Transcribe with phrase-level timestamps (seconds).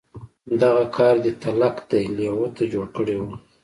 [0.61, 3.23] دغه کار دی تلک دې لېوه ته جوړ کړی و.